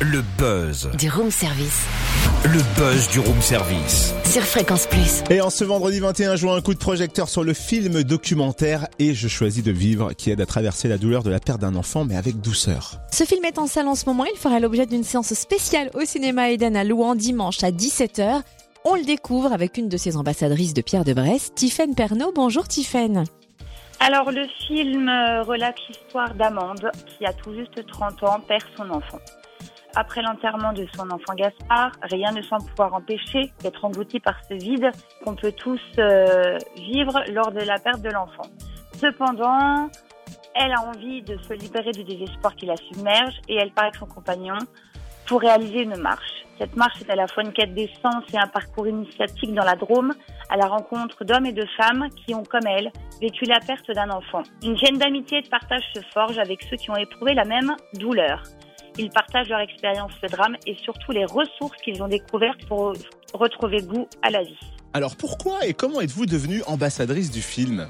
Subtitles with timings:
[0.00, 0.88] Le buzz.
[0.96, 1.84] Du room service.
[2.44, 4.14] Le buzz du room service.
[4.24, 5.24] Sur Fréquence Plus.
[5.28, 9.12] Et en ce vendredi 21 juin, un coup de projecteur sur le film documentaire Et
[9.12, 12.04] je choisis de vivre qui aide à traverser la douleur de la perte d'un enfant
[12.04, 13.00] mais avec douceur.
[13.10, 14.24] Ce film est en salle en ce moment.
[14.24, 18.42] Il fera l'objet d'une séance spéciale au cinéma Eden à Louan dimanche à 17h.
[18.84, 22.30] On le découvre avec une de ses ambassadrices de Pierre de Brest, Tiffaine Pernaud.
[22.32, 23.24] Bonjour Tiffaine.
[23.98, 28.88] Alors le film euh, relate l'histoire d'Amande qui a tout juste 30 ans perd son
[28.90, 29.18] enfant.
[30.00, 34.54] Après l'enterrement de son enfant Gaspard, rien ne semble pouvoir empêcher d'être englouti par ce
[34.54, 34.92] vide
[35.24, 38.48] qu'on peut tous euh, vivre lors de la perte de l'enfant.
[38.94, 39.90] Cependant,
[40.54, 43.96] elle a envie de se libérer du désespoir qui la submerge et elle part avec
[43.96, 44.58] son compagnon
[45.26, 46.44] pour réaliser une marche.
[46.58, 49.74] Cette marche est à la fois une quête d'essence et un parcours initiatique dans la
[49.74, 50.14] Drôme
[50.48, 54.10] à la rencontre d'hommes et de femmes qui ont, comme elle, vécu la perte d'un
[54.10, 54.44] enfant.
[54.62, 57.74] Une chaîne d'amitié et de partage se forge avec ceux qui ont éprouvé la même
[57.94, 58.44] douleur.
[58.98, 62.92] Ils partagent leur expérience de drame et surtout les ressources qu'ils ont découvertes pour
[63.32, 64.58] retrouver goût à la vie.
[64.92, 67.88] Alors pourquoi et comment êtes-vous devenue ambassadrice du film?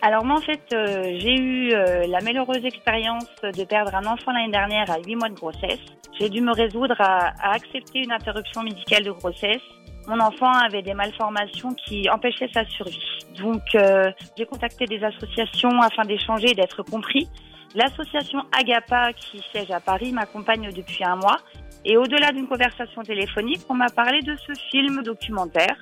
[0.00, 4.32] Alors moi en fait euh, j'ai eu euh, la malheureuse expérience de perdre un enfant
[4.32, 5.80] l'année dernière à 8 mois de grossesse.
[6.18, 9.62] J'ai dû me résoudre à, à accepter une interruption médicale de grossesse.
[10.06, 13.02] Mon enfant avait des malformations qui empêchaient sa survie.
[13.38, 17.28] Donc euh, j'ai contacté des associations afin d'échanger et d'être compris.
[17.74, 21.38] L'association Agapa, qui siège à Paris, m'accompagne depuis un mois.
[21.84, 25.76] Et au-delà d'une conversation téléphonique, on m'a parlé de ce film documentaire.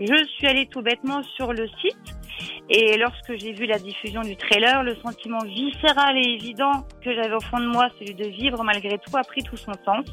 [0.00, 2.14] Je suis allée tout bêtement sur le site
[2.68, 7.34] et lorsque j'ai vu la diffusion du trailer, le sentiment viscéral et évident que j'avais
[7.34, 10.06] au fond de moi, celui de vivre malgré tout, a pris tout son sens.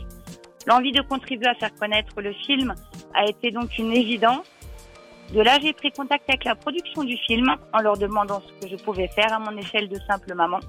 [0.68, 2.74] L'envie de contribuer à faire connaître le film
[3.16, 4.46] a été donc une évidence.
[5.34, 8.78] De là, j'ai pris contact avec la production du film en leur demandant ce que
[8.78, 10.60] je pouvais faire à mon échelle de simple maman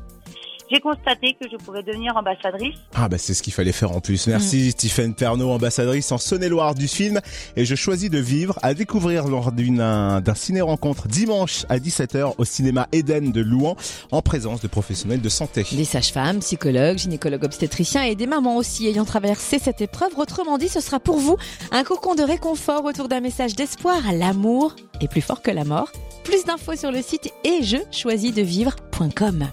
[0.72, 2.76] j'ai constaté que je pouvais devenir ambassadrice.
[2.94, 4.26] Ah bah c'est ce qu'il fallait faire en plus.
[4.26, 7.20] Merci Stéphane Pernaud, ambassadrice en Saône-et-Loire du film.
[7.56, 12.44] Et je choisis de vivre à découvrir lors d'une d'un ciné-rencontre dimanche à 17h au
[12.44, 13.76] cinéma Eden de Louan
[14.10, 15.66] en présence de professionnels de santé.
[15.72, 20.12] Des sages-femmes, psychologues, gynécologues obstétriciens et des mamans aussi ayant traversé cette épreuve.
[20.16, 21.36] Autrement dit, ce sera pour vous
[21.70, 24.00] un cocon de réconfort autour d'un message d'espoir.
[24.14, 25.92] L'amour est plus fort que la mort.
[26.24, 29.48] Plus d'infos sur le site et je choisis de vivre.com.